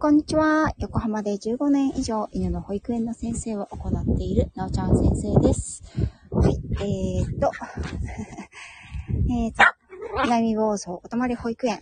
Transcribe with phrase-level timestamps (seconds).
[0.00, 0.72] こんにちは。
[0.78, 5.82] 横浜で15年以上犬の保育園の先生を行っているなおちゃん先生です。
[6.30, 6.56] はい。
[6.80, 7.50] えー、っと、
[9.28, 9.64] えー、っと、
[10.22, 11.80] 南房総お泊まり保育園。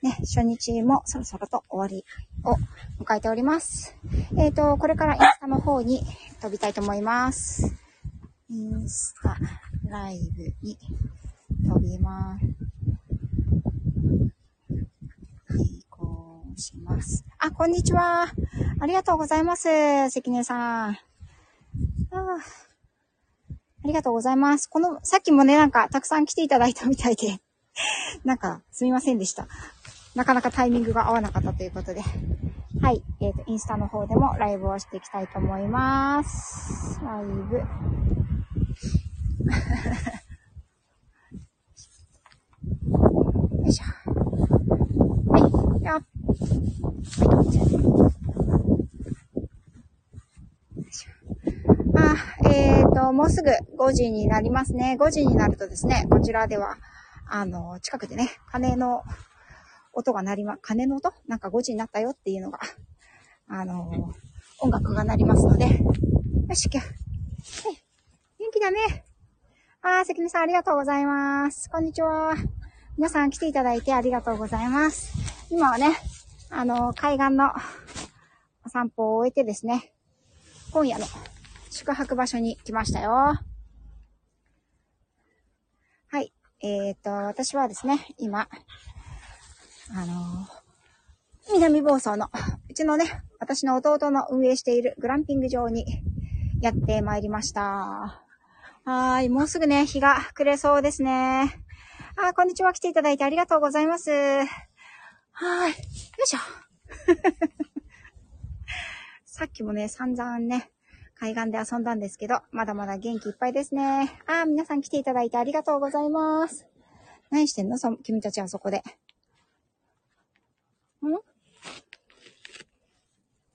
[0.00, 2.06] ね、初日もそろそろと終わり
[2.42, 2.56] を
[3.04, 3.94] 迎えております。
[4.38, 6.02] えー、っと、これからインスタの方に
[6.40, 7.76] 飛びたいと思います。
[8.48, 9.36] インスタ
[9.84, 10.78] ライブに
[11.68, 12.46] 飛びます。
[15.58, 17.24] 移行します。
[17.38, 18.28] あ、こんにちは。
[18.80, 19.68] ありがとうございます。
[20.10, 20.90] 関根さん。
[20.90, 20.96] あ
[23.82, 24.68] ありがとうございます。
[24.68, 27.40] この、さっきもね、なんか、たくさん来ていただいたみたいで、
[28.24, 29.48] なんか、すみませんでした。
[30.14, 32.02] なかなかタイミングが合わなかったということで。
[32.80, 33.02] はい。
[33.20, 37.00] えっ、と、インスタの方でもライブをしていきたいと思います。
[37.02, 37.56] ライブ。
[37.56, 37.64] よ
[43.66, 43.84] いしょ。
[45.30, 45.42] はい。
[45.42, 46.20] よっ。
[46.30, 46.40] はい。
[46.40, 46.99] じゃ
[51.96, 52.14] あ、
[52.48, 54.96] えっ、と、もうすぐ5時になりますね。
[54.98, 56.76] 5時になるとですね、こちらでは、
[57.28, 59.02] あの、近くでね、鐘の
[59.92, 61.12] 音が鳴りま、鐘の音？
[61.26, 62.60] なんか5時になったよっていうのが、
[63.48, 64.12] あの、
[64.60, 65.70] 音楽が鳴りますので、よ
[66.54, 67.82] し、今日、はい。
[68.38, 69.04] 元気だね。
[69.82, 71.68] あー、関根さんありがとうございます。
[71.70, 72.34] こんにちは。
[72.96, 75.12] 皆さん来ていただいてありがとうございます。
[75.50, 75.96] 今はね、
[76.50, 77.52] あの、海岸の
[78.66, 79.92] お散歩を終えてですね、
[80.72, 81.06] 今夜の
[81.70, 83.38] 宿泊場所に来ましたよ。
[86.08, 86.32] はい。
[86.60, 88.48] えっ、と、私はですね、今、
[89.92, 90.46] あの
[91.52, 92.30] 南房総の、
[92.68, 95.84] うちのね、私の弟の運営しているグランピング場に
[96.60, 98.24] やってまいりました。
[98.84, 99.28] はい。
[99.28, 101.62] もうすぐね、日が暮れそうですね。
[102.16, 102.72] あ、こんにちは。
[102.72, 104.10] 来ていただいてありがとうございます。
[105.32, 105.70] はーい。
[105.70, 105.74] よ
[106.24, 106.38] いしょ。
[109.24, 110.70] さっきもね、散々ね、
[111.14, 114.20] 海岸で遊んだんですけど、まだまだ元気いっぱいですね。
[114.26, 116.66] あー、皆さん来ていただいてありがとうございます。
[117.30, 117.78] 何してんの？
[117.78, 118.78] そ、君たちはそこで。
[118.78, 118.82] ん？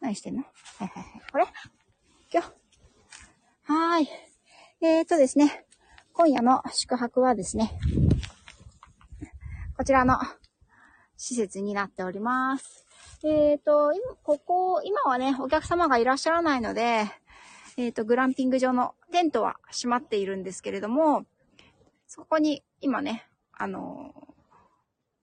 [0.00, 0.42] 何してんの？
[0.42, 0.48] は
[0.84, 1.22] いはいはい。
[1.30, 1.46] これ？
[2.32, 2.48] 今日。
[3.64, 4.08] はーい。
[4.80, 5.66] えーとですね、
[6.12, 7.78] 今夜の宿泊はですね、
[9.76, 10.18] こちらの
[11.18, 12.86] 施設になっております。
[13.22, 17.10] えーと、今、ここ、今はね、お客様がいらっしゃらないので、
[17.76, 21.26] えーと、グランピング場のテントは閉まっているんですけれども、
[22.06, 24.14] そこに今ね、あの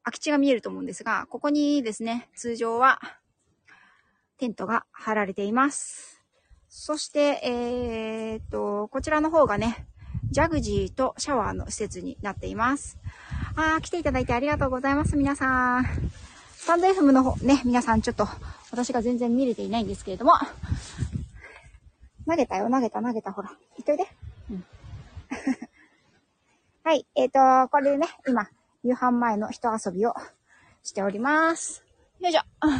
[0.03, 2.99] 空き地が見えると思うんですが、ここにですね、通常は
[4.37, 6.21] テントが張られています。
[6.67, 9.87] そして、えー、っと、こちらの方がね、
[10.29, 12.97] ジャグジーとシャワーの施設になっています。
[13.57, 15.85] あー、来ていただいてありがとうございます、皆さん。
[16.57, 18.27] スタンド FM の方、ね、皆さんちょっと、
[18.71, 20.33] 私が全然見れていないんですけれども、
[22.27, 23.49] 投げたよ、投げた、投げた、ほら。
[23.77, 24.03] 行っといで。
[24.51, 24.65] うん。
[26.83, 28.49] はい、えっ、ー、と、これでね、今、
[28.83, 30.13] 夕飯前の一遊びを
[30.83, 31.81] しております。
[32.19, 32.41] よいしょ。
[32.59, 32.77] は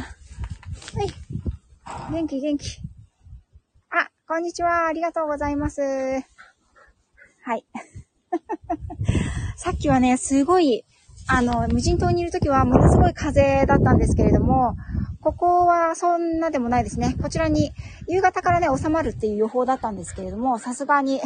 [1.04, 2.12] い。
[2.12, 2.80] 元気元気。
[3.90, 4.88] あ、こんにちは。
[4.88, 5.80] ありがとうございます。
[5.80, 7.64] はい。
[9.56, 10.84] さっきはね、すごい、
[11.28, 14.76] あの、無人島にいるときはものすごい風だったんですけれども、
[15.22, 17.16] ここはそんなでもないですね。
[17.22, 17.72] こちらに
[18.06, 21.20] 夕方からね、収まるっていう予報だったんですけれども、さすがに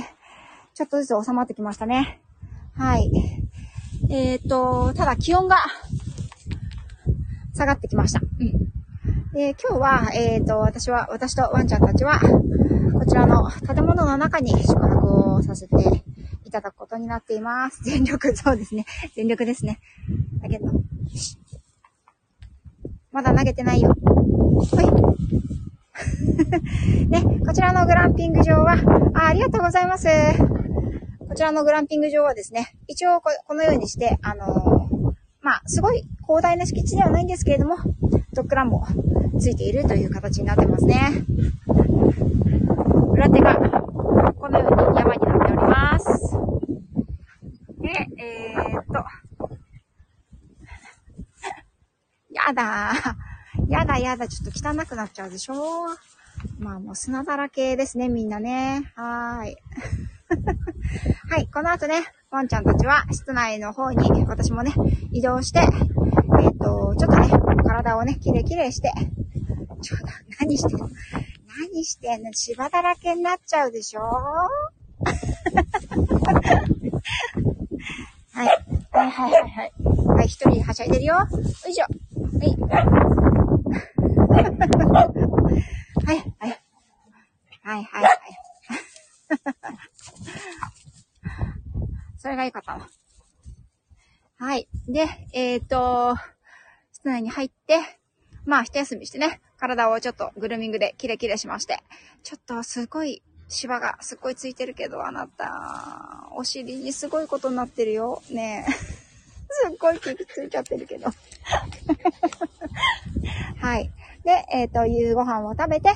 [0.74, 2.20] ちょっとずつ収まってきましたね。
[2.76, 3.10] はい。
[4.08, 5.56] えっ、ー、と、ただ気温が
[7.54, 8.20] 下がってきました。
[8.20, 8.70] うん。
[9.34, 16.04] で、今日は、えっ、と、私は、私とワンちゃんたちは、こちらの建物の中に宿泊をさせて
[16.50, 17.80] いただくことになっています。
[17.86, 18.84] 全力、そうですね。
[19.14, 19.78] 全力ですね。
[20.42, 20.66] だけど、
[23.12, 23.90] まだ投げてないよ。
[23.90, 24.86] はい。
[27.06, 28.74] ね、こちらのグランピング場は、
[29.14, 30.08] あありがとうございます。
[31.28, 34.48] こちらのグランピング場はですね、一応ここのようにして、あのー、
[35.42, 37.76] まあ、すごい広大な敷地ではないんですけれども、
[38.32, 38.84] ドッグランも
[39.38, 41.24] ついているという形になってますね。
[43.12, 43.54] 裏手が、
[44.36, 45.09] このように山。
[47.80, 47.88] で、
[48.18, 48.92] えー、っと、
[52.30, 52.92] やだ
[53.68, 55.86] やだやだ、ちょっと汚くなっちゃうでしょ。
[56.58, 58.92] まあもう砂だらけですね、みんなね。
[58.94, 59.56] はーい。
[61.28, 64.72] はい、この後ね、ワンちゃんたちは室内の方に私もね、
[65.12, 67.28] 移動して、えっ、と、ちょっとね、
[67.64, 68.90] 体をね、きれいきれいして、
[69.82, 70.06] ちょっと、
[70.40, 70.88] 何してんの？
[71.60, 72.32] 何してんの？
[72.32, 74.00] 芝だらけになっちゃうでしょ。
[78.32, 78.46] はい。
[78.92, 79.72] はいはいはいはい。
[80.06, 81.14] はい、一人はしゃいでるよ。
[81.14, 81.26] よ
[81.68, 81.86] いしょ。
[82.36, 82.56] はい。
[86.06, 86.60] はい、はい。
[87.62, 88.14] はい、はい、はい。
[92.18, 92.88] それが良かったな。
[94.38, 94.68] はい。
[94.88, 96.16] で、えっ、ー、と、
[96.92, 97.80] 室内に入って、
[98.44, 101.82] まあ、一休みしてね、体をちょっとグルーミングでキレキレしまして、
[102.22, 108.22] ちょっとすごい芝がすっごいついてるけど、あなた、お尻にすごいことになってるよ。
[108.30, 108.70] ねえ。
[108.72, 108.78] す
[109.72, 111.10] っごいキリついちゃってるけど。
[113.58, 113.90] はい。
[114.24, 115.90] で、えっ、ー、と、夕ご飯を食べて、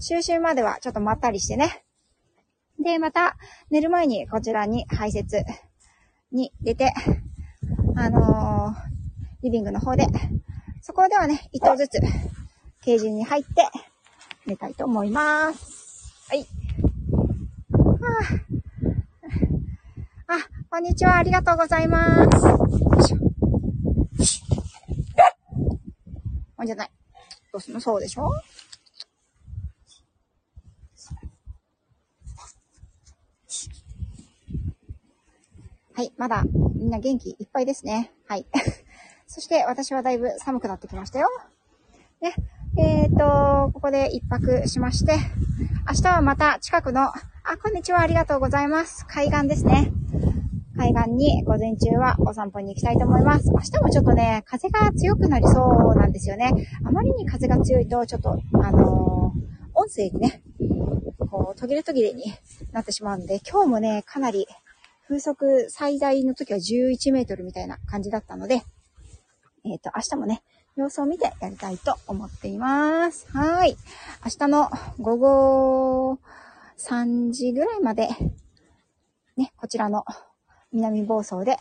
[0.00, 1.84] 就寝まではちょっとまったりしてね。
[2.82, 3.36] で、また、
[3.68, 5.44] 寝る前にこちらに排泄
[6.32, 6.94] に出て、
[7.96, 8.76] あのー、
[9.42, 10.06] リビングの方で、
[10.80, 12.00] そこではね、一頭ずつ、
[12.80, 13.68] ケージに入って、
[14.46, 16.14] 寝たいと思います。
[16.30, 16.46] はい。
[20.28, 20.38] あ、
[20.70, 21.16] こんにちは。
[21.16, 22.46] ありがとうございます。
[22.46, 22.58] よ
[22.98, 23.18] いしょ。
[26.56, 26.90] ほんじゃない。
[27.52, 27.80] どうすんの？
[27.80, 28.30] そうでしょ？
[35.94, 36.44] はい、まだ
[36.74, 38.12] みんな元気いっぱいですね。
[38.26, 38.46] はい。
[39.26, 41.28] そして私はだいぶ寒くなってきましたよ。
[42.20, 42.34] ね。
[42.78, 45.16] えっ、ー、と、ここで一泊しまして、
[45.88, 49.06] 明日はまた近くの、あ、こんにちは、ありがとうございます。
[49.06, 49.92] 海岸ですね。
[50.76, 53.50] 海岸に午前中はお散歩に行きたいと思います。
[53.50, 56.52] 明日もちょっとね、風が強くなりそうなんですよね。
[56.84, 60.42] あまりに風が強いと、ちょっと、あのー、音声でね、
[61.30, 62.24] こう、途切れ途切れに
[62.72, 64.46] なってしまうので、今日もね、かなり
[65.08, 68.62] 風速最大の時は11メートルみたいな感じだったので、
[69.64, 70.42] えっ、ー、と、明日もね、
[70.76, 73.26] 様子を見てやりたいと思っています。
[73.32, 73.76] はい。
[74.24, 74.70] 明日の
[75.00, 76.18] 午後
[76.80, 78.08] 3時ぐらいまで、
[79.36, 80.04] ね、こちらの
[80.72, 81.58] 南房総で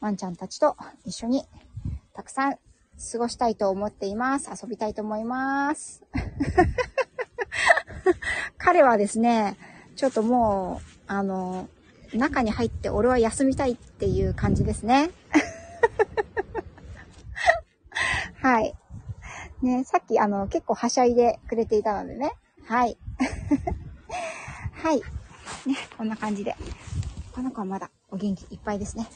[0.00, 0.76] ワンちゃんたちと
[1.06, 1.44] 一緒に
[2.12, 4.50] たくさん過ごしたいと思っています。
[4.50, 6.02] 遊びたいと思います。
[8.58, 9.56] 彼はですね、
[9.96, 11.70] ちょっともう、あの、
[12.12, 15.10] 中に入って俺は休みたいっていう感じですね。
[18.42, 18.74] はい。
[19.62, 22.32] ね、さっきあの結構はしゃいでくれていたのでね。
[22.66, 22.98] はい。
[24.82, 24.96] はい。
[25.66, 26.56] ね、こんな感じで。
[27.34, 29.06] この子はまだお元気いっぱいですね。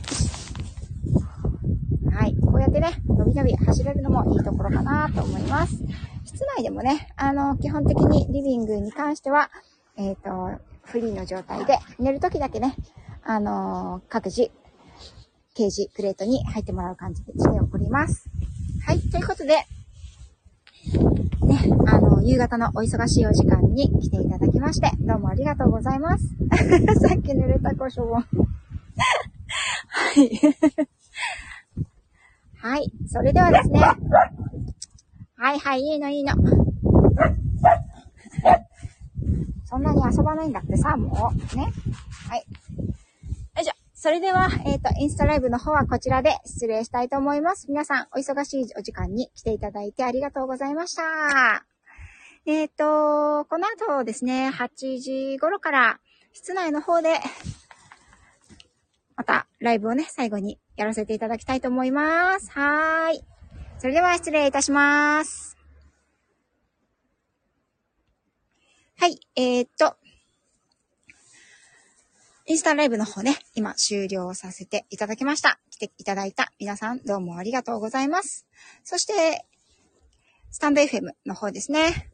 [2.12, 2.36] はい。
[2.36, 5.74] こうやってね、のびのび走れるのもいいところかなと思います。
[6.24, 9.50] 室内でもね、あの、基本的にリビングに関しては、
[9.96, 12.76] えっ、ー、と、フリーの状態で、寝るときだけね、
[13.22, 14.50] あのー、各自、
[15.54, 18.28] ケージ、クレートに入ってもらう感じでしております。
[18.86, 19.64] はい、ということで、
[22.24, 26.24] 夕方のお忙しいお時間に来ていただきまして、どうもありがとうございます。
[27.06, 28.14] さっき濡れた胡椒を。
[28.14, 28.24] は
[30.16, 30.40] い。
[32.56, 33.80] はい、それではですね。
[35.36, 36.32] はいはい、いいのいいの。
[39.66, 41.56] そんなに遊ばないんだってさ、もう。
[41.56, 41.64] ね。
[42.30, 42.38] はい。
[42.38, 42.44] よ
[43.60, 43.74] いしょ。
[43.92, 47.66] それでは、えっ、ー、と、インスタライブの方はこちらで失礼したいと思います。
[47.68, 51.73] 皆さん、お忙しいお時間に来ていただいてありがとうございました。
[52.46, 56.00] えっ、ー、と、この後ですね、8時頃から
[56.34, 57.20] 室内の方で、
[59.16, 62.50] またライブをね、最後にやらせていただきたいと思います。
[62.50, 63.24] はーい。
[63.78, 65.56] それでは失礼いたします。
[68.98, 69.96] はい、えー、っと、
[72.44, 75.58] インスタライブの方ね、今終了させていただきました。
[75.70, 78.46] 来ていただいた皆さんどうもありがとうございます。
[78.82, 79.46] そして、
[80.50, 82.13] スタンド FM の方ですね。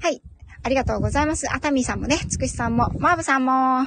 [0.00, 0.22] はい。
[0.62, 1.50] ありがとうございます。
[1.52, 3.86] 熱海さんもね、つくしさんも、マーブさんも、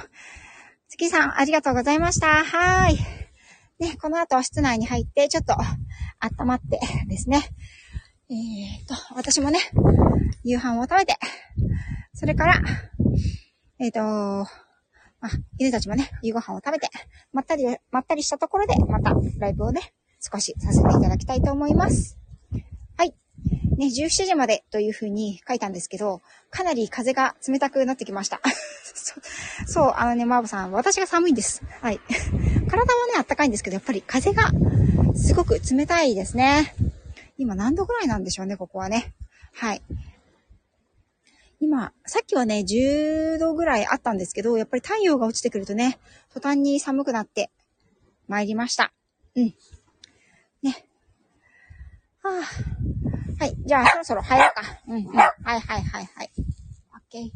[0.90, 2.44] 月さん、ありがとうございました。
[2.44, 2.98] はい。
[3.80, 5.56] ね、この後は室内に入って、ちょっと、
[6.20, 7.42] 温まってですね。
[8.30, 9.60] えーと、私もね、
[10.44, 11.18] 夕飯を食べて、
[12.14, 12.62] それから、
[13.80, 16.90] えっ、と、まあ、犬たちもね、夕ご飯を食べて、
[17.32, 22.21] まったり、まったりしたところで、またライブをね、少しさせていただきたいと思います。
[23.78, 28.42] ね、17時までというふうに書いたんですけど、かなり風が冷たくなってきました。
[29.66, 31.62] そう、あのね、マーボさん、私が寒いんです。
[31.82, 32.00] はい。
[32.70, 34.52] 体はね、あったかいんですけど、やっぱり風が
[35.16, 36.76] すごく冷たいですね。
[37.38, 39.14] 今何度ぐらいなんでしょうね、ここはね。
[39.54, 39.82] はい。
[41.60, 46.00] 今、さっきはね、10度ぐらいあったんですけど、やっぱり太陽が落ちてくるとね、
[46.34, 47.52] 途端に寒くなって
[48.28, 48.92] 参りました。
[49.36, 49.54] うん。
[50.64, 50.86] ね。
[52.24, 52.81] はあ、
[53.42, 53.56] はい。
[53.66, 54.62] じゃあ、そろそろ入ろうか。
[54.88, 55.16] うん、うん。
[55.16, 56.32] はいはいはいはい。
[56.38, 57.24] オッケー。
[57.24, 57.32] よ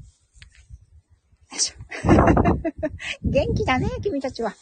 [1.51, 1.75] いしょ。
[3.27, 4.53] 元気だね、君たちは。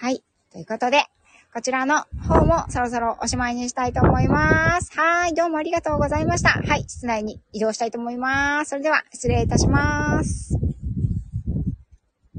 [0.00, 0.24] はい。
[0.50, 1.04] ということで、
[1.54, 4.90] こちらの方もそろそろおしまいにしたいと思います。
[4.98, 6.48] はい、どうもありがとうございました。
[6.48, 8.70] はい、室内に移動したいと思います。
[8.70, 10.65] それでは、失礼いたします。